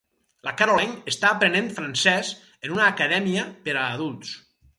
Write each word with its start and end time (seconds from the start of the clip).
La 0.45 0.51
Caroline 0.61 1.11
està 1.11 1.29
aprenent 1.29 1.69
francès 1.75 2.33
en 2.69 2.75
una 2.77 2.89
acadèmia 2.95 3.45
per 3.69 3.79
a 3.85 3.87
adults 3.93 4.35